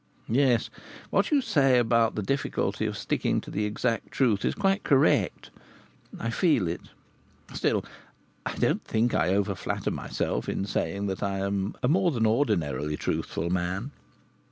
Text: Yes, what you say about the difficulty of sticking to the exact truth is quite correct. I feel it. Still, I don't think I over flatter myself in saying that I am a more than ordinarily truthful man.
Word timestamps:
Yes, 0.29 0.71
what 1.11 1.29
you 1.29 1.41
say 1.41 1.77
about 1.77 2.15
the 2.15 2.23
difficulty 2.23 2.87
of 2.87 2.97
sticking 2.97 3.39
to 3.41 3.51
the 3.51 3.65
exact 3.65 4.09
truth 4.11 4.43
is 4.43 4.55
quite 4.55 4.83
correct. 4.83 5.51
I 6.19 6.31
feel 6.31 6.67
it. 6.67 6.81
Still, 7.53 7.85
I 8.43 8.55
don't 8.55 8.83
think 8.83 9.13
I 9.13 9.35
over 9.35 9.53
flatter 9.53 9.91
myself 9.91 10.49
in 10.49 10.65
saying 10.65 11.05
that 11.05 11.21
I 11.21 11.37
am 11.41 11.75
a 11.83 11.87
more 11.87 12.09
than 12.09 12.25
ordinarily 12.25 12.97
truthful 12.97 13.51
man. 13.51 13.91